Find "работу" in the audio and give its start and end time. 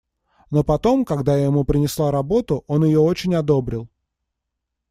2.09-2.63